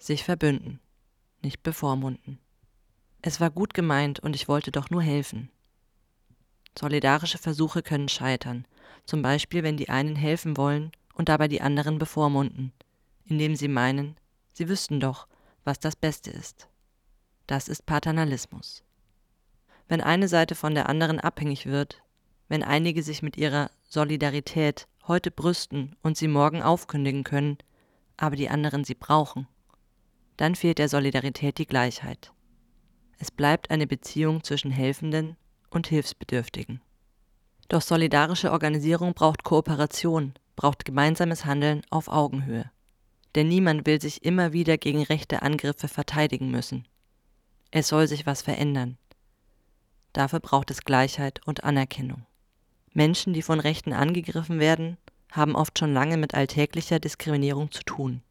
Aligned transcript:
sich 0.00 0.24
verbünden, 0.24 0.80
nicht 1.42 1.62
bevormunden. 1.62 2.38
Es 3.22 3.38
war 3.38 3.50
gut 3.50 3.74
gemeint 3.74 4.18
und 4.18 4.34
ich 4.34 4.48
wollte 4.48 4.72
doch 4.72 4.90
nur 4.90 5.02
helfen. 5.02 5.50
Solidarische 6.78 7.38
Versuche 7.38 7.82
können 7.82 8.08
scheitern, 8.08 8.66
zum 9.04 9.22
Beispiel 9.22 9.62
wenn 9.62 9.76
die 9.76 9.90
einen 9.90 10.16
helfen 10.16 10.56
wollen 10.56 10.90
und 11.14 11.28
dabei 11.28 11.48
die 11.48 11.60
anderen 11.60 11.98
bevormunden, 11.98 12.72
indem 13.26 13.56
sie 13.56 13.68
meinen, 13.68 14.16
sie 14.52 14.68
wüssten 14.68 15.00
doch, 15.00 15.26
was 15.64 15.78
das 15.78 15.96
Beste 15.96 16.30
ist. 16.30 16.68
Das 17.46 17.68
ist 17.68 17.84
Paternalismus. 17.84 18.82
Wenn 19.88 20.00
eine 20.00 20.28
Seite 20.28 20.54
von 20.54 20.74
der 20.74 20.88
anderen 20.88 21.20
abhängig 21.20 21.66
wird, 21.66 22.02
wenn 22.48 22.62
einige 22.62 23.02
sich 23.02 23.22
mit 23.22 23.36
ihrer 23.36 23.70
Solidarität 23.82 24.86
heute 25.06 25.30
brüsten 25.30 25.96
und 26.02 26.16
sie 26.16 26.28
morgen 26.28 26.62
aufkündigen 26.62 27.24
können, 27.24 27.58
aber 28.16 28.36
die 28.36 28.48
anderen 28.48 28.84
sie 28.84 28.94
brauchen, 28.94 29.46
dann 30.40 30.54
fehlt 30.54 30.78
der 30.78 30.88
Solidarität 30.88 31.58
die 31.58 31.66
Gleichheit. 31.66 32.32
Es 33.18 33.30
bleibt 33.30 33.70
eine 33.70 33.86
Beziehung 33.86 34.42
zwischen 34.42 34.70
Helfenden 34.70 35.36
und 35.68 35.86
Hilfsbedürftigen. 35.86 36.80
Doch 37.68 37.82
solidarische 37.82 38.50
Organisierung 38.50 39.12
braucht 39.12 39.44
Kooperation, 39.44 40.32
braucht 40.56 40.86
gemeinsames 40.86 41.44
Handeln 41.44 41.82
auf 41.90 42.08
Augenhöhe. 42.08 42.70
Denn 43.34 43.48
niemand 43.48 43.84
will 43.84 44.00
sich 44.00 44.24
immer 44.24 44.54
wieder 44.54 44.78
gegen 44.78 45.02
rechte 45.02 45.42
Angriffe 45.42 45.88
verteidigen 45.88 46.50
müssen. 46.50 46.88
Es 47.70 47.88
soll 47.88 48.08
sich 48.08 48.24
was 48.24 48.40
verändern. 48.40 48.96
Dafür 50.14 50.40
braucht 50.40 50.70
es 50.70 50.84
Gleichheit 50.84 51.46
und 51.46 51.64
Anerkennung. 51.64 52.24
Menschen, 52.94 53.34
die 53.34 53.42
von 53.42 53.60
Rechten 53.60 53.92
angegriffen 53.92 54.58
werden, 54.58 54.96
haben 55.30 55.54
oft 55.54 55.78
schon 55.78 55.92
lange 55.92 56.16
mit 56.16 56.32
alltäglicher 56.32 56.98
Diskriminierung 56.98 57.70
zu 57.70 57.82
tun. 57.82 58.22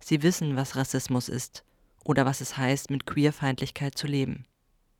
Sie 0.00 0.22
wissen, 0.22 0.56
was 0.56 0.76
Rassismus 0.76 1.28
ist 1.28 1.64
oder 2.04 2.26
was 2.26 2.40
es 2.40 2.56
heißt, 2.56 2.90
mit 2.90 3.06
Queerfeindlichkeit 3.06 3.96
zu 3.98 4.06
leben. 4.06 4.46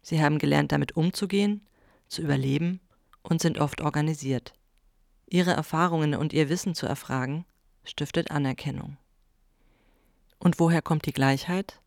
Sie 0.02 0.22
haben 0.22 0.38
gelernt, 0.38 0.72
damit 0.72 0.96
umzugehen, 0.96 1.66
zu 2.08 2.22
überleben 2.22 2.80
und 3.22 3.40
sind 3.40 3.58
oft 3.58 3.80
organisiert. 3.80 4.54
Ihre 5.28 5.52
Erfahrungen 5.52 6.14
und 6.14 6.32
ihr 6.32 6.48
Wissen 6.48 6.74
zu 6.74 6.86
erfragen, 6.86 7.44
stiftet 7.84 8.30
Anerkennung. 8.30 8.96
Und 10.38 10.60
woher 10.60 10.82
kommt 10.82 11.06
die 11.06 11.12
Gleichheit? 11.12 11.80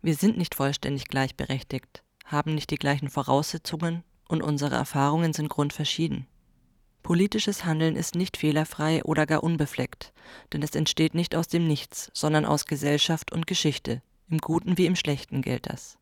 Wir 0.00 0.14
sind 0.14 0.38
nicht 0.38 0.54
vollständig 0.54 1.08
gleichberechtigt, 1.08 2.02
haben 2.24 2.54
nicht 2.54 2.70
die 2.70 2.78
gleichen 2.78 3.10
Voraussetzungen 3.10 4.04
und 4.28 4.42
unsere 4.42 4.76
Erfahrungen 4.76 5.32
sind 5.32 5.48
grundverschieden. 5.48 6.26
Politisches 7.02 7.64
Handeln 7.64 7.96
ist 7.96 8.14
nicht 8.14 8.36
fehlerfrei 8.36 9.02
oder 9.04 9.26
gar 9.26 9.42
unbefleckt, 9.42 10.12
denn 10.52 10.62
es 10.62 10.74
entsteht 10.74 11.14
nicht 11.14 11.34
aus 11.34 11.48
dem 11.48 11.66
Nichts, 11.66 12.10
sondern 12.12 12.44
aus 12.44 12.66
Gesellschaft 12.66 13.32
und 13.32 13.46
Geschichte, 13.46 14.02
im 14.28 14.38
Guten 14.38 14.76
wie 14.76 14.86
im 14.86 14.96
Schlechten 14.96 15.40
gilt 15.40 15.70
das. 15.70 15.96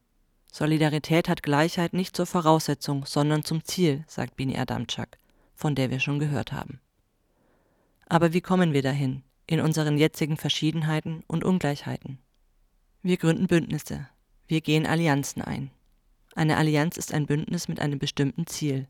Solidarität 0.52 1.28
hat 1.28 1.42
Gleichheit 1.42 1.92
nicht 1.92 2.16
zur 2.16 2.26
Voraussetzung, 2.26 3.04
sondern 3.06 3.44
zum 3.44 3.62
Ziel, 3.64 4.04
sagt 4.08 4.36
Bini 4.36 4.56
Adamczak, 4.56 5.18
von 5.54 5.74
der 5.74 5.90
wir 5.90 6.00
schon 6.00 6.18
gehört 6.18 6.52
haben. 6.52 6.80
Aber 8.08 8.32
wie 8.32 8.40
kommen 8.40 8.72
wir 8.72 8.82
dahin, 8.82 9.22
in 9.46 9.60
unseren 9.60 9.98
jetzigen 9.98 10.36
Verschiedenheiten 10.36 11.22
und 11.26 11.44
Ungleichheiten? 11.44 12.18
Wir 13.02 13.18
gründen 13.18 13.46
Bündnisse, 13.46 14.08
wir 14.48 14.60
gehen 14.60 14.86
Allianzen 14.86 15.42
ein. 15.42 15.70
Eine 16.34 16.56
Allianz 16.56 16.96
ist 16.96 17.12
ein 17.12 17.26
Bündnis 17.26 17.68
mit 17.68 17.80
einem 17.80 17.98
bestimmten 17.98 18.46
Ziel. 18.46 18.86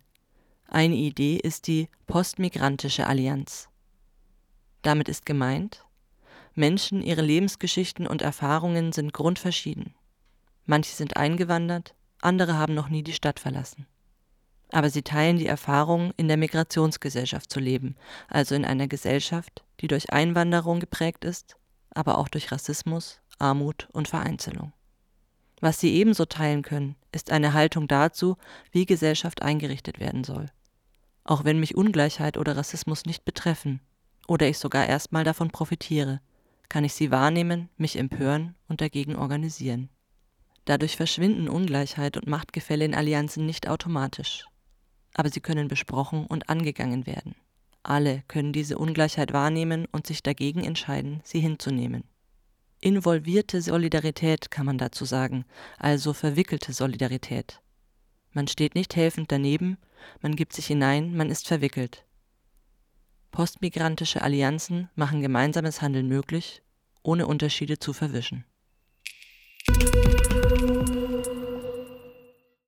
Eine 0.69 0.97
Idee 0.97 1.37
ist 1.37 1.67
die 1.67 1.89
postmigrantische 2.07 3.07
Allianz. 3.07 3.69
Damit 4.83 5.09
ist 5.09 5.27
gemeint, 5.27 5.85
Menschen, 6.55 7.03
ihre 7.03 7.23
Lebensgeschichten 7.23 8.07
und 8.07 8.23
Erfahrungen 8.23 8.93
sind 8.93 9.13
grundverschieden. 9.13 9.95
Manche 10.65 10.95
sind 10.95 11.17
eingewandert, 11.17 11.95
andere 12.21 12.55
haben 12.57 12.75
noch 12.75 12.89
nie 12.89 13.03
die 13.03 13.13
Stadt 13.13 13.39
verlassen. 13.39 13.87
Aber 14.73 14.91
sie 14.91 15.03
teilen 15.03 15.39
die 15.39 15.47
Erfahrung, 15.47 16.13
in 16.17 16.29
der 16.29 16.37
Migrationsgesellschaft 16.37 17.51
zu 17.51 17.61
leben, 17.61 17.95
also 18.29 18.55
in 18.55 18.65
einer 18.65 18.89
Gesellschaft, 18.89 19.65
die 19.81 19.87
durch 19.87 20.13
Einwanderung 20.13 20.81
geprägt 20.81 21.25
ist, 21.25 21.57
aber 21.91 22.19
auch 22.19 22.29
durch 22.29 22.51
Rassismus, 22.51 23.21
Armut 23.39 23.89
und 23.93 24.09
Vereinzelung. 24.09 24.73
Was 25.61 25.81
sie 25.81 25.95
ebenso 25.95 26.27
teilen 26.27 26.63
können, 26.63 26.97
ist 27.13 27.31
eine 27.31 27.55
Haltung 27.55 27.89
dazu, 27.89 28.37
wie 28.73 28.87
Gesellschaft 28.87 29.43
eingerichtet 29.43 29.99
werden 29.99 30.25
soll. 30.25 30.47
Auch 31.25 31.45
wenn 31.45 31.59
mich 31.59 31.77
Ungleichheit 31.77 32.37
oder 32.37 32.57
Rassismus 32.57 33.05
nicht 33.05 33.25
betreffen 33.25 33.81
oder 34.29 34.49
ich 34.49 34.59
sogar 34.59 34.87
erstmal 34.87 35.25
davon 35.25 35.51
profitiere, 35.51 36.21
kann 36.69 36.85
ich 36.85 36.95
sie 36.95 37.11
wahrnehmen, 37.11 37.69
mich 37.77 37.99
empören 37.99 38.55
und 38.69 38.81
dagegen 38.81 39.17
organisieren. 39.17 39.89
Dadurch 40.67 40.97
verschwinden 40.97 41.49
Ungleichheit 41.49 42.17
und 42.17 42.27
Machtgefälle 42.27 42.85
in 42.85 42.95
Allianzen 42.95 43.47
nicht 43.47 43.69
automatisch. 43.69 44.47
Aber 45.15 45.31
sie 45.31 45.41
können 45.41 45.69
besprochen 45.69 46.27
und 46.27 46.49
angegangen 46.49 47.07
werden. 47.07 47.35
Alle 47.83 48.25
können 48.27 48.53
diese 48.53 48.77
Ungleichheit 48.77 49.33
wahrnehmen 49.33 49.87
und 49.93 50.09
sich 50.09 50.23
dagegen 50.23 50.65
entscheiden, 50.65 51.21
sie 51.23 51.41
hinzunehmen. 51.41 52.03
Involvierte 52.81 53.63
Solidarität 53.63 54.51
kann 54.51 54.67
man 54.67 54.79
dazu 54.79 55.05
sagen, 55.05 55.45
also 55.79 56.13
verwickelte 56.13 56.73
Solidarität. 56.73 57.61
Man 58.33 58.49
steht 58.49 58.75
nicht 58.75 58.97
helfend 58.97 59.33
daneben, 59.33 59.79
man 60.21 60.37
gibt 60.37 60.53
sich 60.53 60.67
hinein, 60.67 61.17
man 61.17 61.31
ist 61.31 61.49
verwickelt. 61.49 62.05
Postmigrantische 63.31 64.23
Allianzen 64.23 64.91
machen 64.95 65.23
gemeinsames 65.23 65.83
Handeln 65.83 66.09
möglich, 66.09 66.63
ohne 67.03 67.27
Unterschiede 67.27 67.79
zu 67.79 67.93
verwischen 67.93 68.45